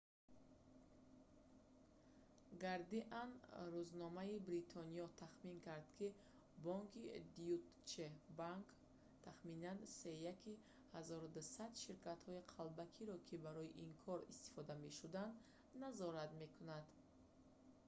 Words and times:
гардиан 2.63 3.31
рӯзномаи 3.71 4.37
бритониё 4.47 5.07
тахмин 5.21 5.57
кард 5.67 5.87
ки 5.97 6.07
бонки 6.63 7.03
deutsche 7.35 8.07
bank 8.39 8.67
тахминан 9.25 9.79
сеяки 9.99 10.53
1200 10.97 11.65
ширкатҳои 11.83 12.47
қалбакиро 12.53 13.15
ки 13.27 13.35
барои 13.45 13.75
ин 13.85 13.91
кор 14.03 14.19
истифода 14.33 14.73
мешуданд 14.85 15.33
назорат 15.83 16.31
мекард 16.41 16.87